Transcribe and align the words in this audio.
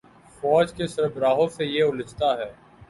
فوج 0.37 0.71
کے 0.73 0.87
سربراہوں 0.87 1.47
سے 1.49 1.65
یہ 1.65 1.83
الجھتے 1.83 2.35
گئے۔ 2.37 2.51